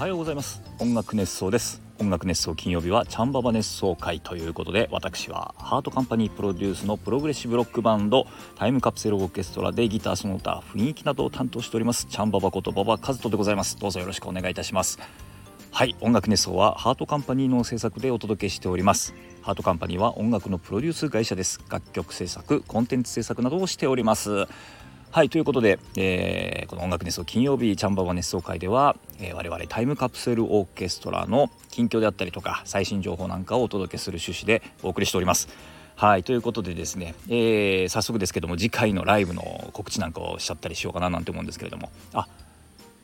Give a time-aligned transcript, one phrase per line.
[0.00, 0.62] おはようございます。
[0.78, 1.82] 音楽熱想です。
[1.98, 8.26] 音楽熱想金曜日はチャンババ熱想回ということで私はハートカンパニープロデュースのプログレッシブロックバンド
[8.56, 13.78] タイムカプセルオーケストラでギターその他雰囲気などを担当しておりますチャンババこと馬場和人でございます。
[13.78, 14.98] どうぞよろしくお願いいたします。
[15.70, 19.14] はい音楽熱想はハートカンパニーの制作でお届けしております。
[19.42, 21.60] ハートカンパニーは音楽のプロデュース会社です。
[21.68, 24.46] 楽曲制作コンテンツ制作などをしております。
[25.12, 35.48] はいということで、えー、この音楽熱奏金曜日チャンババ熱奏会では、え、我々タイムカプセルオーケストラの近況であったりとか最新情報なんかをお届けする趣旨でお送りしております。
[35.96, 42.26] はいということでですね、えー、早速ですけども次回のライブの告知なんかをしちゃったりしようかななんて思うんですけれどもあ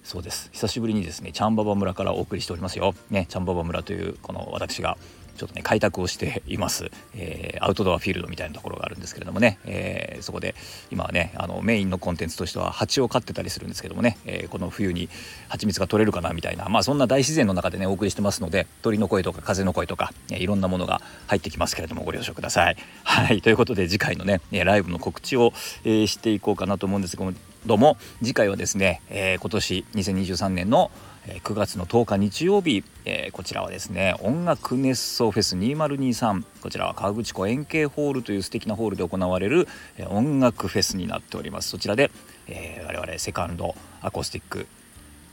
[0.03, 2.95] そうです久しぶりにですねチャンババ村からお送りしておりますよ。
[3.11, 4.97] ねチャンババ村というこの私が
[5.37, 10.55] ちょっとね開拓をしています、えー、アウトドアフィールドみたいなところがあるんですけれどもね、えー、そこで
[10.91, 15.09] 今はねあのメインのコンテンツとしては蜂を飼ってたりするんですけどもね、えー、この冬に
[15.49, 22.77] 蜂蜜が取れるかなみたいなまあそんな大自然の中でねお送りしてますので鳥の声とか風の声とか、えいろんなものが入ってきますけれどもご了承ください。
[23.05, 23.43] はい。
[23.43, 25.53] ということで次回のねライブの告知を、
[25.85, 27.25] えしていこうかなと思うんですけ
[27.67, 30.91] ども次回はですね、え今年2023年の
[31.27, 39.67] 9月の10日日曜日、えー、こちらはですね音楽熱奏フェス2023こちらは河口湖円形ホールという素敵なホールで行われる、
[39.99, 41.69] え、音楽フェスになっております。
[41.69, 42.13] そちらで、
[42.47, 44.69] えー、我々セカンドアコースティック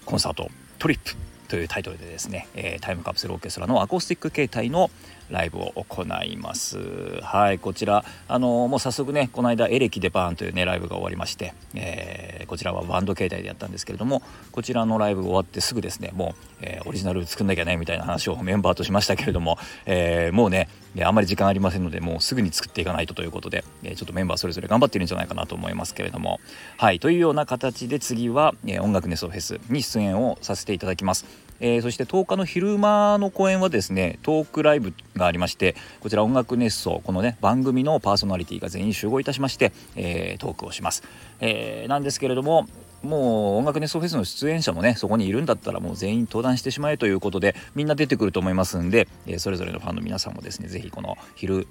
[0.05, 1.15] コンサートトリップ
[1.47, 4.89] というタイトルでですね、えー、タイムカプセルオーケストラのアコースティック形態の
[5.29, 6.77] ライブを行います
[7.21, 20.69] はいこちらあの、もう早速ねこの間エレキでバーンというねライブが終わりまして、えー、こちらはバンド形態でやったんですけれどもこちらのライブ終わってすぐですねもう、えー、オリジナル作んなきゃねみたいな話を メンバーとしましたけれども、えもうね
[21.01, 26.39] あまり時間ありませんのでもうすぐに作っていかないとということで、えちょっとメンバーそれぞれ頑張ってるんじゃないかなと思いますけれども
[26.77, 31.25] はいというような形で次は、え音楽ネストフェスに出演をさせていただきます。
[31.63, 41.03] えー、そして10日の昼間の公演はですねトークライブがありましてこちら音楽熱奏このね番組のパーソナリティが全員集合いたしまして、えー、トークをします、
[41.39, 42.67] えー、なんですけれども
[43.01, 51.67] もう音楽熱奏フェスの出演者もねそこにいるんだったらもう全員登壇してしまえということでみんな出てくると思いますんで、えそれぞれのファンの皆さんもですね是非この昼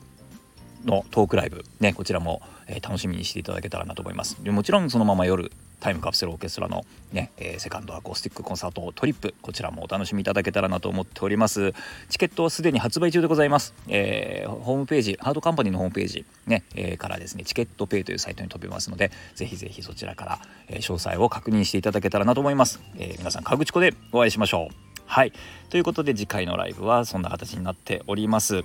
[0.84, 4.38] のトークライブねこちらも、え楽しみにしていただけたらなと思います。
[4.42, 5.50] もちろんそのまま夜
[5.82, 11.74] タイムカプセルオーケストラのね、えー、セカンドアコースティックコンサートトリップこちらもお楽しみいただけたらなと思っております。
[12.08, 20.38] チケットはすでに発売中でございます、えー、ホームページハードカンパニーのホームページね、えー、からですねチケットペイというサイトに飛べますのでぜひぜひそちらから、
[20.68, 24.92] え詳細を確認していただけたらなと思います、え皆さん河口湖でお会いしましょう。
[25.12, 25.32] はい。
[25.68, 28.64] ということで次回のライブはそんな形になっております。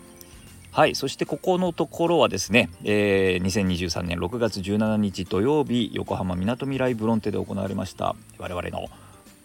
[0.72, 8.88] はいそしてここのところはですね、えー、2023年6月17日土曜日横浜みなとみらいブロンテで行われました我々の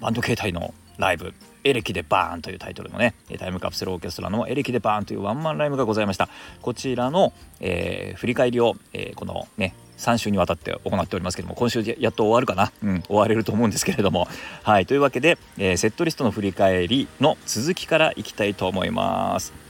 [0.00, 1.33] バンド形態のライブ
[1.65, 6.28] 「エレキでバーン」というタイトルのねタイムカプセルオーケストラの「エレキでバーン」というワンマンライブがございました。
[6.60, 14.28] こちらの、えー、振り返りを、えー、このね3週にわたって行っておりますけども今週やっと終わるかな、うん、終われると思うんですけれども。
[14.62, 19.61] はいというわけで、えー、セットリストの振り返りの続きからいきたいと思います。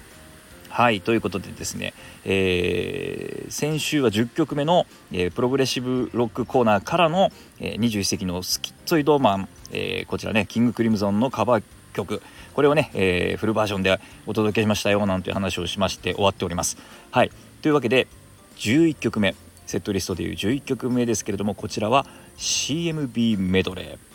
[0.72, 1.92] はいということでですね、
[2.24, 11.62] えー、先週は10曲目の、えー、プログレッシブロックコーナーからの、えー、21世紀の Schizoid Man、えー、こちらねキングクリムゾンのカバー
[11.92, 12.22] 曲
[12.54, 16.78] これをね、えー、フルバージョンでお届けしましたよなんて話をしまして終わっております。
[17.10, 18.06] はいというわけで
[18.56, 19.34] 11曲目
[19.66, 22.06] セットリストでいう11曲目ですけれどもこちらは
[22.38, 24.11] CMB メドレー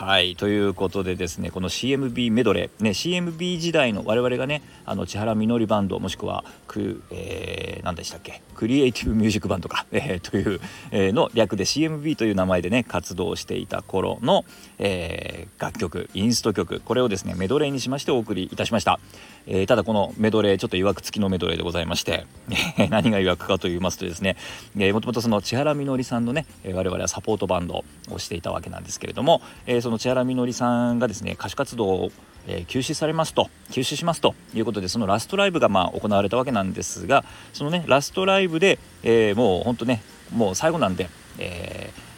[0.00, 8.40] はいということでですねこの CMB メドレーね CMB 時代の我々がねあの茅原実里バンドもしくはく、えー、何でしたっけ？
[8.60, 10.60] クリエイティブミュージックバンドか、 えー、という、
[10.90, 14.44] えー、の略で CMB という名前でね活動していた頃の、
[14.78, 16.82] えー、楽曲インスト曲。
[16.84, 19.00] これをですねメドレーにしましてお送りいたしました、
[19.46, 22.26] え、ただこのメドレーちょっと曰く付きのメドレーでございまして
[22.90, 24.36] 何が曰くかと言いますとですね、
[24.78, 32.12] え、もともとその千原みのりさんのね我々はサポートバンドをしていたわけなんですけれども、え、その千原みのりさんがですね歌手活動を
[32.46, 40.02] え、休止されますと休止しますということでそのラストライブがまあ行われたわけなんですがそのねラストライブで、えー、もうほんとね
[40.32, 41.08] もう最後なんで、
[41.38, 42.09] えー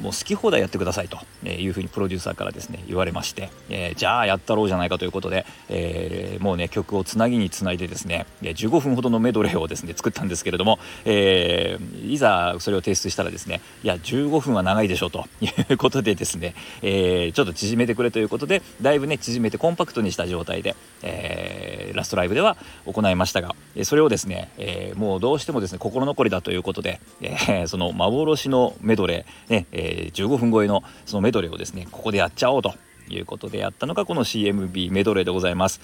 [0.00, 22.56] もう好き放題やってくださいというふうにプロデューサーからですね言われまして、えー、じゃあやったろうじゃないかということで、えー、もうね曲をつなぎにつないでですね15分ほどのメドレーをですね作ったんですけれども、えー、いざそれを提出したらですねいや15分は長いでしょうということでですね、えちょっと縮めてくれということでだいぶね縮めてコンパクトにした状態で、えラストライブでは
[22.86, 23.54] 行いましたが
[23.84, 32.74] それをですね、えもうどうしてもですね心残りだということで、えその幻のメドレーね、えー、15分超えのそのメドレーをですねここでやっちゃおうと
[33.08, 35.80] いうことでやったのがこの CMB メドレーでございます。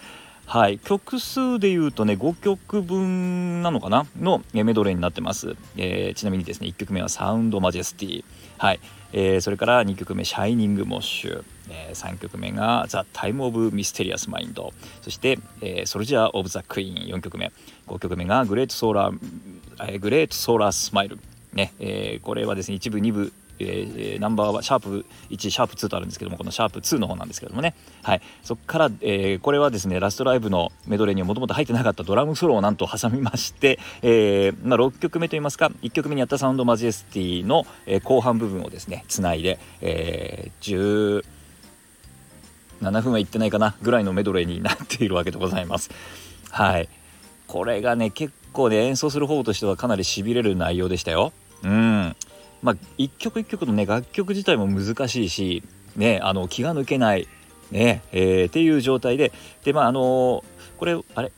[0.46, 4.06] はい、曲数でいうとね5曲分なのかな？
[4.20, 8.24] のメドレーになってます、えー、ちなみにですね1曲目は「Sound Majesty」
[8.58, 8.80] はい。
[9.16, 17.52] えー、それから2曲目「Shining Mosh」えー、3曲目が「The Time of Mysterious Mind」そして「えー、ソルジャー・オブ・ザ・クイーン」4曲目。
[17.86, 21.18] 5曲目が「Great Solar」えー「Great Solar Smile」
[21.54, 27.74] ね、えー、これはですね一部2部えー、ナンバーはシャープ1シャープ2とあるんですけどもこのシャープ2の方なんですけどもね。
[28.02, 28.22] はい。
[28.42, 41.22] そこから、えー、これはですねラストライブのメドレーにはもともと入ってなかったドラムソロをなんと挟みまして、えーまあ、6曲目といいますか1曲目にやった Sound Majesty の、え、後半部分をですねつないで、えー、
[42.80, 45.90] 17分はいってないかなぐらいのメドレーになっているわけでございます。
[46.50, 46.88] はい。
[47.46, 51.32] これがね結構ね演奏する方としてはかなりしびれる内容でしたよ。
[51.62, 52.16] うん。
[52.64, 55.62] まあ、一曲一曲のね楽曲自体も難しいし、
[55.96, 57.28] ね、あの気が抜けない、
[57.70, 59.32] ねえー、っていう状態で
[59.64, 60.42] でまああの
[60.78, 61.30] これあれ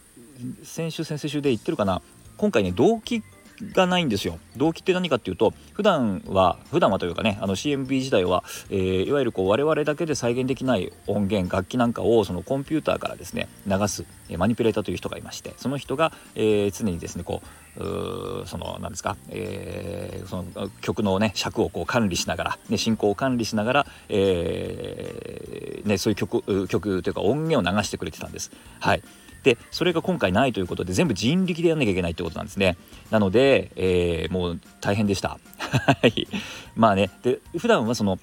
[0.62, 2.00] 先週先々週で言ってるかな？
[2.36, 3.24] 今回ね動機
[3.72, 4.38] がないんですよ。
[4.56, 14.04] 動機って何かっていうと普段は普段はというかねあの CMB 自体は、えー、いわゆるこう我々だけで再現できない音源楽器なんかをそのコンピューターからですね流す
[14.36, 28.50] マニピュレーターという人がいましてその人が、えー、常にですねこうその何ですか、えー、その曲のね尺をこう管理しながら、ね、進行を管理しながら、えーね、そういう曲曲というか音源を流してくれてたんです。
[28.80, 29.02] はい。
[29.42, 32.76] でそれが今回ないということで全部人力でやんなきゃいけないってことなんですね。
[33.10, 35.38] なので、えー、もう大変でした。
[35.58, 36.26] はい。
[36.74, 37.10] まあね。
[37.22, 38.18] で普段はその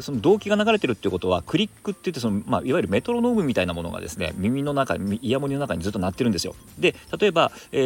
[0.00, 6.54] その動機が流れてるっていうことはクリックって言ってその、まあ、いわゆるメトロノームみたいなものがですね耳の中イヤモニの中にずっと鳴ってるんですよ。
[6.78, 7.78] で例えば、え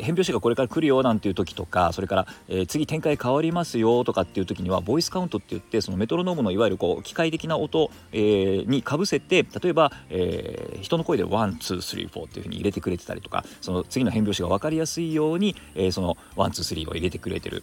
[0.00, 17.62] ー、変拍子がこれから来るよなんていう時とかそれから、えー、次展開変わりますよとかっていう時にはボイスカウントって言ってそのメトロノームのいわゆるこう機械的な音、えー、にかぶせて例えば、え、人の声で one two three four っていうふうに入れてくれてたりとかその次の変拍子が分かりやすいように、え、その one two three を入れてくれてる。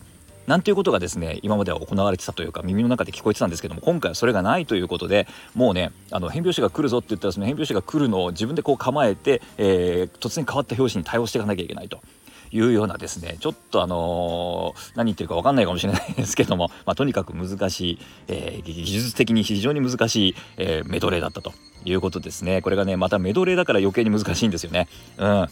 [0.50, 12.00] なんていうことがですね今までは行われてたというか耳の中で聞こえてたんですけども今回はそれがないということでもうねあの変拍子が来るぞって言ったらその変拍子が来るのを自分でこう構えて、えー、突然変わった拍子に対応していかなきゃいけないと。
[12.52, 21.54] いうようなですねちょっとあのー、何言ってるか分かんないかもしれないですけども、 まあ、とにかく難しい、えー、技術的に非常に難しい、え、メドレーだったと
[21.86, 24.88] いうことですねこれがねまたメドレーだから余計に難しいんですよね。
[25.20, 25.48] うん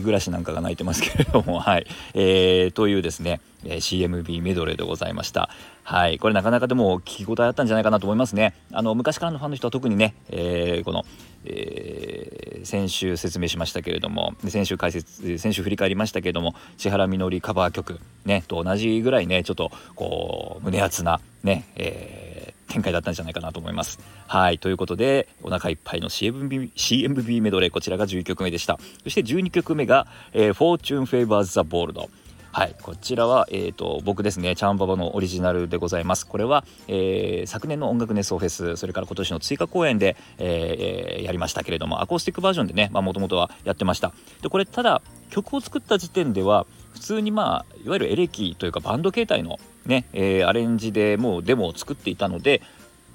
[0.00, 1.86] 日暮らしなんかが泣いてますけれども、 はい。
[2.14, 5.50] えー、というですね、え CMB メドレーでございました。
[5.84, 6.18] はい。
[6.18, 8.54] これなかなかでも聞き応えあったんじゃないかなと思いますね。
[8.72, 11.04] あの、昔からのファンの人は特にね、えー、この、
[11.44, 22.29] えー、先週説明しましたけれども先週解説先週振り返りましたけれども千原みのりカバー曲ねと同じぐらいねちょっとこう胸熱なね、えー
[22.70, 23.98] 展開だったんじゃないかなと思います。
[24.26, 24.58] はい。
[24.58, 28.78] ということでお腹いっぱいの CMB, CMB メドレーこちらが11曲目でした。
[29.02, 32.08] そして12曲目が「えー、Fortune Favors the Bold」
[32.52, 32.74] はい。
[32.82, 34.56] こちらは、えーと、僕ですね。
[34.56, 36.26] チャンババのオリジナルでございます。
[36.26, 44.12] これは、えー、昨年の音楽熱奏フェスそれから今年の追加公演で、えー、やりましたけれどもアコースティックバージョンでねもともとはやってました。
[44.42, 45.00] でこれただ
[45.30, 52.62] 曲を作った時点では普通にまあいわゆるエレキというかバンド形態のね、えー、アレンジでもうデモを作っていたので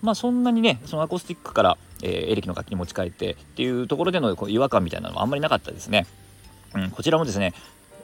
[0.02, 6.06] まあそんなにねそのアコースティックから、えー、エレキの楽器に持ち帰ってっていうところでのこう違和感みたいなのはあんまりなかったですね。
[6.74, 7.54] うん、こちらもですね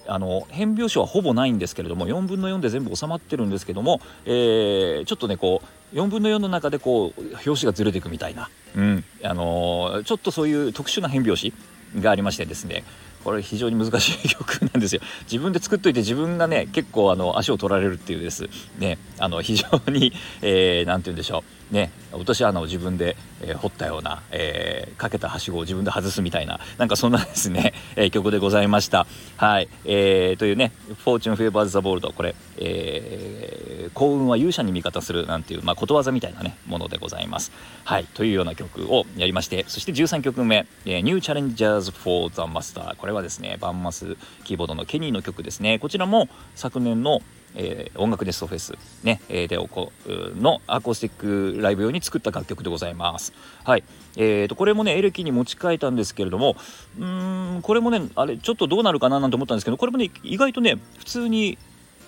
[0.08, 5.62] あの変拍子はほぼないんですけれども4分の4で全部収まってるんですけども、えー、ちょっとねこ
[5.94, 11.53] う4分の4の中でこう拍子がずれていくみたいな、うんあのー、ちょっとそういう特殊な変拍子
[12.00, 12.84] がありましてですね
[13.24, 15.01] これ非常に難しい曲なんですよ。
[15.24, 18.50] 自分で作っといて自分がね結構あの足を取られるっていうです。
[18.80, 21.61] ねあの非常に何、えー、て言うんでしょう。
[21.72, 29.08] ね落とし穴を自分で、えー、掘ったような、えー、かけたはしごを自分で外すみたいななんかそんなですね、 えー、曲でございました。
[29.38, 30.72] はい、えー、というね
[31.06, 37.51] 「Fortune Favors the Bold」これ、えー、幸運は勇者に味方するなんていう、まあ、ことわざみたいなねものでございます。
[37.84, 38.06] はい。
[38.13, 45.80] というような曲をやりましてそして13曲目「えー、New Challengers for the Master」これはですねバンマスキーボードのケニーの曲ですね。
[45.80, 47.22] こちらも昨年の
[47.55, 53.34] えー、音楽ネストフェス、ねえー、でおこのアコースティックライブ用に作った楽曲でございます。
[53.63, 53.84] はい、
[54.17, 56.55] えーと、これもねエレキに持ち替えたんですけれども
[57.00, 61.58] うんこれもねあれちょっとどうなるかななんて思ったんですけどこれもね意外とね普通に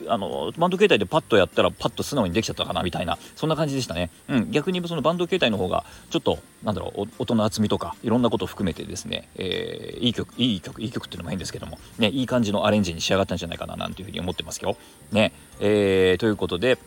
[0.08, 14.78] あのバンド形態でパッとやったらパッと素直にできちゃったかなみたいなそんな感じでしたね、うん、逆にそのバンド形態の方がちょっとなんだろう音の厚みとかいろんなことを含めてですね、えー、いい曲いい曲いい曲っていうのも変ですけども、ね、いい感じのアレンジに仕上がったんじゃないかななんていうふうに思ってますよ。
[15.12, 16.78] ねえー、ということで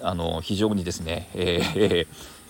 [0.00, 2.42] あの非常にですね、えー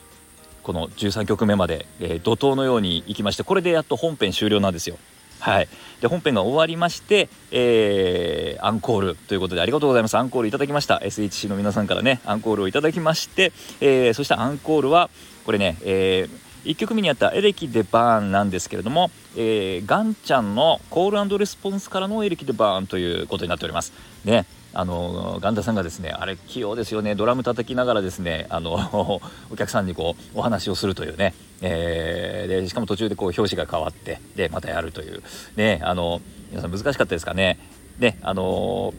[0.63, 4.97] この13曲目まで、えー、怒涛のようにいきましてこれでやっと本編終了なんですよ。
[5.43, 5.69] はい、
[6.01, 10.17] で本編が終わりまして、えー、アンコールということでありがとうございます。
[10.17, 10.99] アンコールいただきました。
[10.99, 15.11] SHC の皆さんからねアンコールをいただきまして、えー、そしてアンコールは
[15.45, 23.93] これね、えー、1曲目にあった「エレキ・デバーン」なんですけれども、えー、ガンちゃんのコールレスポンスからの「エレキ・デバーン」ということになっております。
[24.25, 24.47] ね。
[24.75, 27.15] あのガンダさんがですねあれ器用ですよね。
[27.15, 35.23] ドラム叩きながらですねあの お客さんにこうお話をするというね、えー、でしかも途中でこう表紙が変わってでまたやるという。
[35.57, 37.59] ねあの皆さん難しかったですかね。
[37.99, 38.95] であの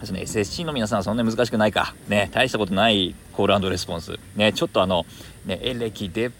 [0.00, 1.94] ですね SSC の皆さんはそんなに難しくないか。
[2.08, 4.18] ね大したことないコールレスポンス。
[4.34, 5.06] ねちょっとあの
[5.44, 6.30] ねエレキで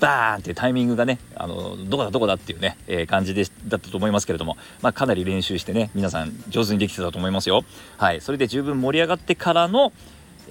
[0.00, 7.64] バーンってタイミングがねあのどこだどこだっていうね、えー、感じでだったと思いますけれども、まあ、かなり練習してね皆さん上手にできてたと思いますよ。
[7.98, 8.20] はい。
[8.20, 9.92] それで十分盛り上がってからの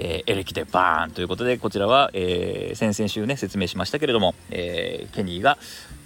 [0.01, 5.57] えー、エレキでバーンということでこちらは、えー、先々週ね説明しましたけれども、えー、ケニーが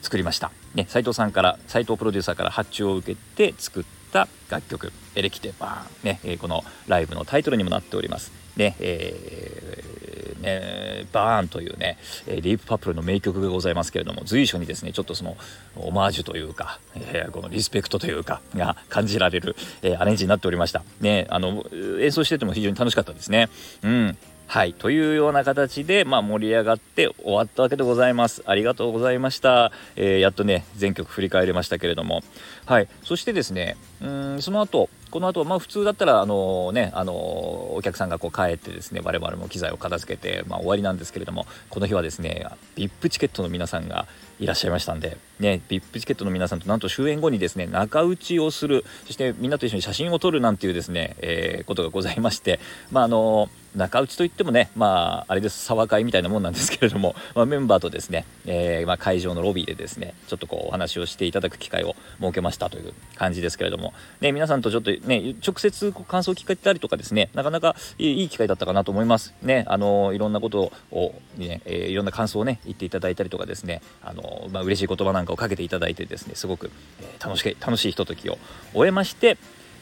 [0.01, 8.31] 作りました、ね、斉藤さんから斉藤プロデューサーから発注を受けて作った楽曲「エレキでバーン」ね、えー、このライブのタイトルにもなっております。
[8.57, 10.02] ねえー
[10.43, 11.97] ね、バーンというね、
[12.27, 15.37] ディープパップルの名曲がございますけれども随所にですねちょっとその
[15.75, 20.83] オマージュというか、えー、このリスペクトというかが感じられる、えー、アレンジになっておりました。
[21.01, 21.65] ねあの
[21.99, 23.49] 演奏してても非常に楽しかったですね。
[23.83, 24.17] うん。
[24.45, 24.73] はい。
[24.73, 28.43] というような形で、まあ、盛り上がって終わったわけでございます。
[28.45, 32.23] ありがとうございました、えー、やっとね全曲振り返れましたけれども。
[32.65, 32.87] はい。
[33.03, 44.07] そしてですねうんその後この後まあ普通だったらあのねあのお客さんがこう帰ってですね我々も機材を片付けて、まあ、終わりなんですけれどもこの日はですね VIP チケットの皆さんが
[44.39, 52.59] いらっしゃいましたんで、ね、VIP チケットの皆さんとなんと終演後にですね仲打ちをするそしてみんなと一緒に写真を撮るなんていうですね、え、ことがございまして
[52.91, 69.33] まああの中内といってもねまああれです沢会みたいなもんなんですけれども、まあ、メンバーとですね、え、まあ、会場のロビーでですねちょっとこうお話をしていただく機会を設けましたという感じですけれども、ね、皆さんとちょっとね直接こう感想を聞かれたりとかですねなかなかいい機会だったかなと思います。
[69.41, 78.37] ねあのいろんなことをね、えー、いろんな感想をね言っていただいたりとかですねあの、まあ、嬉しい言葉なんかをかけていただいてですねすごく、え、楽し楽しいひとときを
[78.73, 79.37] 終えまして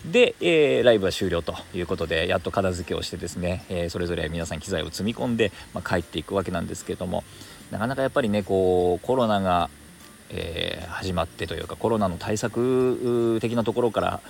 [0.06, 7.24] で、えー、ライブは終了ということでやっと片付けをしてですね、えー、それぞれ皆さん機材を積み込んで、まあ、帰っていくわけなんですけども
[7.70, 9.70] なかなかやっぱりねこうコロナが
[10.34, 14.22] えー、始まってというかコロナの対策的なところから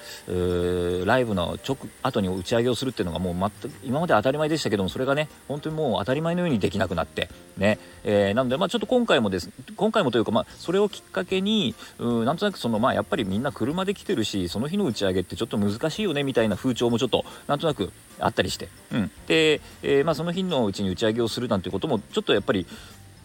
[1.06, 22.68] ライブの直後に打ち上げをするっていうのがもう全く今まで当たり前でしたけどもそれがね本当にもう当たり前のようにできなくなってね、えー、なのでまあちょっと今回もです今回もというかまあそれをきっかけにうなんとなくそのまあやっぱりみんな車で来てるしその日の打ち上げってちょっと難しいよねみたいな風潮もちょっとなんとなくあったりして、うん、で、えー、まあ、その日のうちに打ち上げをするなんてこともちょっとやっぱり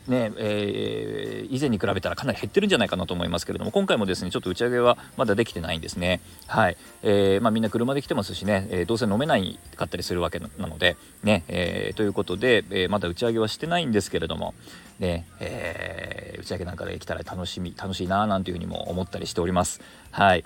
[0.08, 6.20] ねえー、以前に比べたらかなり減ってるんじゃないかなと思いますけれども今回もですねちょっと打ち上げはまだできてないんですね。
[6.46, 14.54] はい、えー、まあ、みんな車で来てますしね、えー、どうせ飲めないかったりするわけなのでね、えということで、えまだ打ち上げはしてないんですけれども
[14.98, 19.80] ねえ打ち上げなんかできたら楽しみ楽しいななんていうふうにも思ったりしております。
[20.10, 20.44] はい。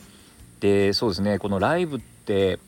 [0.60, 2.58] でそうですねこのライブって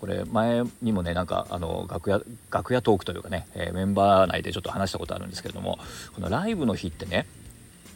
[0.00, 5.78] これ前にもねなんかあの楽屋楽屋トークというかね、えー、メンバー内でちょっと話したことあるんですけれども
[6.14, 7.26] このライブの日ってね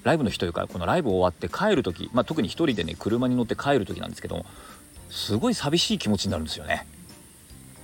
[0.03, 4.47] ライブの日というかこのライブ終わって帰る時、まあ、特に1人でね車に乗って帰る時なんですけども
[5.11, 6.87] すごい寂しい気持ちになるんですよね。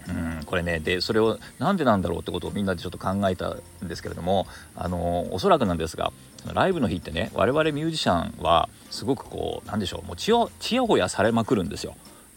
[0.09, 4.47] うんこれねでそれをなんでなんだろうってことをみんなでちょっと考えたんですけれども
[4.77, 6.13] あのおそらくなんですが
[6.55, 11.97] ライブの日ってね我々ミュージシャンはすごくこうなんでしょうもうちやほやされまくるんですよ。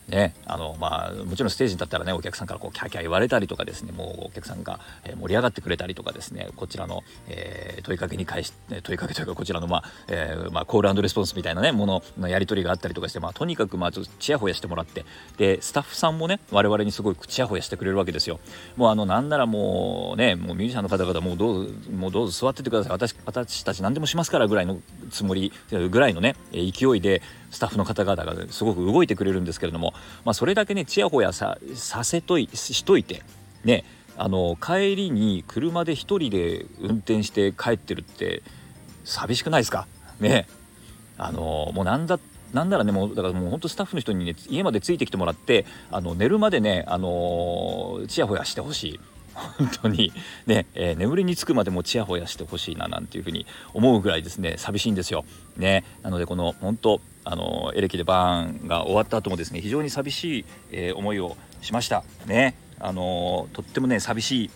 [0.10, 4.80] ねあのまあ、もちろんステージに立ったらねお客さんからこうキャキャ言われたりとかですねもうお客さんが
[5.20, 15.06] 盛り上がってくれたりとかですねこちらの、えー、問いかけに返し問いかけというかこちらの、まあえーまあ、コールレスポンスみたいなねもののやり取りがあったりとかして、まあ、とにかくまあちょっとちやほやしてもらって
[15.38, 18.40] でスタッフさんもね我々にすごいちやほやしてくれるわけですよ。
[18.76, 24.80] もうあのなんならもうねもうミュージシャンの方々もうどうもうどうぞ座っててください私私たち何でもしますからぐらいの
[25.12, 27.22] つもりぐらいのね勢いで
[27.52, 29.94] スタッフの方々がすごく動いてくれるんですけれども、
[30.26, 31.58] まあ、それだけねちやほやさ
[32.04, 33.24] せといしといて
[33.64, 33.84] ね
[34.18, 38.44] あの帰りに車で1人で運転して帰ってるって
[39.06, 39.88] 寂しくないですか？
[40.20, 40.48] ね。
[41.18, 42.20] あのもうなんだ
[42.54, 49.00] なんならねもうだからもう本当スタッフの人にね家までついてきてもらってあの寝るまでねあのちやほやしてほしい。
[49.58, 50.12] 本当に。
[50.48, 55.24] ね、えー、眠りにつくまでもちやほやしてほしいななんていうふうに思うぐらいですね寂しいんですよ。
[55.56, 57.00] ね、なのでこの本当
[57.32, 62.56] あのエレキでバーンが終わった後もですね非常に寂しい、えー、思いをしましたね。
[62.80, 64.50] あのとってもね寂しい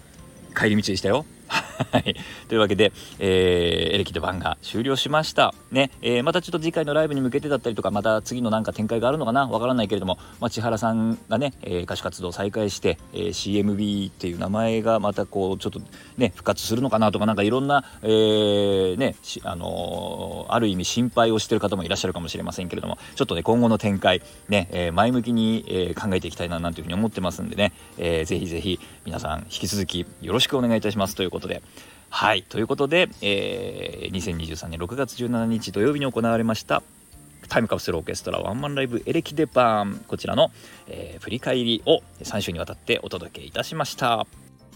[0.55, 1.23] 帰り道でしたよ。
[1.91, 2.15] はい、
[2.47, 5.53] というわけで、えー、エレキで版が終了しました。
[5.71, 15.81] ね、えー、またちょっと次回のライブに向けてだったりとか、また次のなんか展開があるのかなわからないけれども、まあ、千原さんがね、えー、歌手活動を再開して、えー、CMB っていう名前がまたこう、ちょっと
[16.17, 31.15] ね、復活するのかなとか、なんかいろんな、えー、ね、あの、ある意味心配をしてる方もいらっしゃるかもしれませんけれども、ちょっとね、今後の展開、ね、えー、前向きに、えー、考えていきたいな、なんていうふうに思ってますんでね、えー、ぜひぜひ皆さん引き続きよろしくお願いいたします。
[31.15, 31.62] ということで、
[32.09, 36.83] はい、ということで、えー、2023年6月17日土曜日に行われました
[37.49, 40.51] タイムカプセルオーケストラワンマンライブエレキデパンこちらの、
[40.87, 44.27] えー、振り返りを3週にわたってお届けいたしました。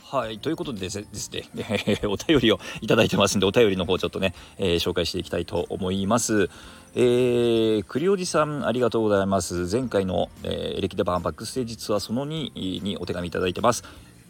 [0.09, 0.99] はい、ということでです
[1.33, 6.49] ね、えー、お便りをいただいてますんで、お便りの方ちょっとね、えー、紹介していきたいと思います。
[6.95, 9.67] えー、栗おじさん、ありがとうございます。
[9.69, 13.83] 前回の、えー、エレキデバンバックステージツアーその2にお手紙いただいてます。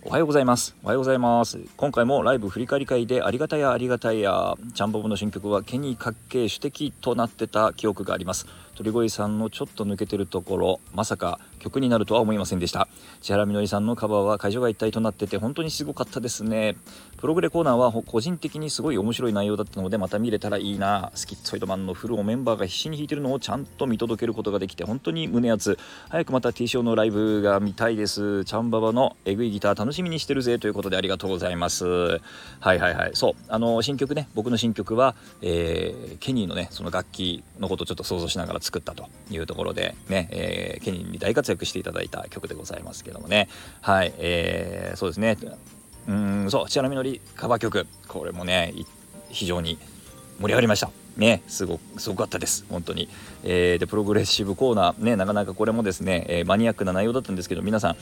[0.07, 0.73] おはようございます。
[0.83, 1.59] おはようございます。
[1.75, 8.47] 今回もライブ振り返り会でありがたやありがたや、チャンボブの新曲はケニーかっけ主的となってた記憶があります。
[8.77, 12.87] 鳥越さんのちょっと抜けてるところ、まさか曲になるとは思いませんでした。
[13.21, 16.75] 千原みのりさんのカバーは会場が一体となってて本当にすごかったですね。
[17.17, 21.11] プログレコーナーは個人的にすごい面白い内容だったのでまた見れたらいいな。
[21.15, 25.79] スキッツォイドマンのフルをメンバーが必死に弾いてるのをちゃんと見届けることができて本当に胸熱。
[26.09, 28.45] 早くまた T ショーのライブが見たいです。
[28.45, 31.87] チャンババのエグいギター楽しみにしてるぜということでありがとうございます。
[31.87, 32.19] はい
[32.61, 33.11] はいはい。
[33.15, 33.33] そう。
[33.47, 43.47] あの、新曲ね、僕の新曲は、えー、ケニーのね、その楽器のことをちょっと想像しながら作ったというところでね、えー、ケニーに大活躍していただいた曲でございますけどもね。
[43.81, 44.13] はい。
[44.17, 45.37] えー、そうですね。
[46.07, 47.87] うん、そう、千原みのりカバー曲。
[48.07, 48.73] これもね、
[49.29, 49.77] 非常に
[50.39, 50.91] 盛り上がりました。
[51.15, 53.09] ね、すごすごかったです、本当に。
[53.43, 57.95] えー、で、プログレッシブコーナー、ね、なかなかこれもですね、えー、マニアックな内容だったんですけど、皆さん、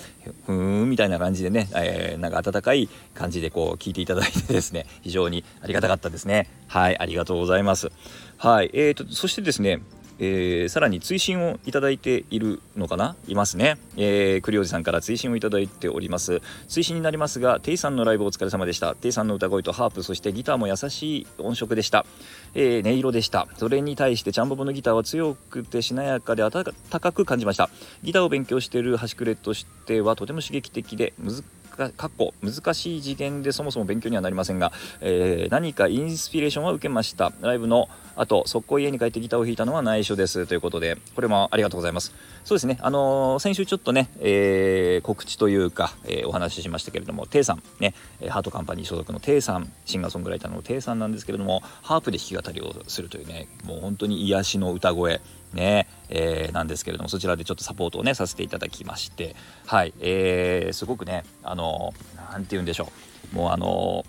[0.45, 6.49] ふーんみたいな感じでね、えー、なんか温かい感じでこう聞いていただいてですね、非常にありがたかったですね。
[6.67, 7.89] はい、ありがとうございます。
[8.37, 9.79] はい、えーと、そしてですね、
[10.19, 13.15] えー、さらに追伸をいただいているのかな？
[13.27, 16.41] いますね、えー、栗おじさんから追伸をいただいております。
[16.67, 18.95] 追伸になりますがテイさんのライブお疲れ様でした。
[18.95, 22.05] テイさんの歌声とハープそしてギターも優しい音色でした、
[22.53, 23.47] えー、音色でした。
[23.57, 27.69] それに対してチャンボボのギターは強くてしなやかで温かく感じました。
[28.03, 31.43] ギターを勉強している端くれとしてはとても刺激的で難
[31.75, 37.33] かっこ難しい次元でそもそも勉強にはなりませんが、えー、何かインスピレーションは受けました。
[37.41, 42.13] ライブの後速攻家に帰ってギターを弾いたのは内緒ですということでこれもありがとうございます。
[42.43, 42.77] そうですね。
[42.81, 47.93] あのー、先週ちょっとね、えー、告知というか、えー、お話ししましたけれどもテイさんね
[48.29, 55.21] ハートカンパニー所属のテイさんシンガーソングライターのテイさんなんですけれどもハープで弾き語りをするというねもう本当に癒しの歌声
[55.53, 61.93] ね、えー、なんですけれどもそちらでちょっとサポートをねさせていただきましてはい、えー、すごくねあの
[62.31, 62.91] 何て言うんでしょ
[63.33, 63.35] う。
[63.35, 64.05] もうあの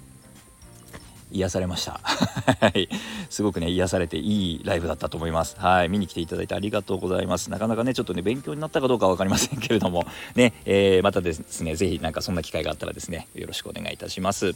[1.31, 2.01] 癒されました。
[2.03, 2.89] はい。
[3.31, 5.57] すごくね、癒されていいライブだったと思います。
[5.59, 5.89] はい。
[5.89, 7.51] 見に来ていただいてありがとうございます。
[7.51, 14.55] なかなかね、ちょっとね、勉強になったかどうか分かりませんけれども、ね、えー、またですね、是非なんかそんな機会があったらですね、よろしくお願いいたします。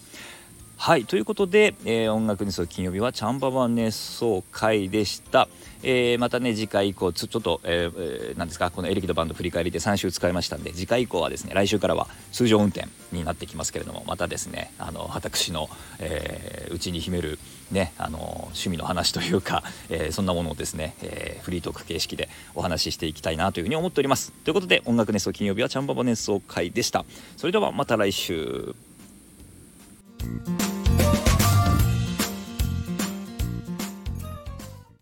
[0.82, 5.46] はいということで、えー、音楽にそう金曜日はチャンババ熱奏会でした、
[5.82, 17.38] えー、またね次回以降ちょっと、えー、なんですかこのエレキドバンド振り返りで3週使いましたんで次回以降はですね来週からは通常運転になってきますけれどもまたですねあの私のうち、えー、に秘める
[17.70, 24.32] ねあの趣味の話というか、えー、そんなものをですね、えー、フリートーク形式でお話ししていきたいなというふうに思っております。
[24.32, 27.04] ということで音楽熱奏金曜日はチャンババ熱奏会でした。
[27.36, 28.74] それではまた来週。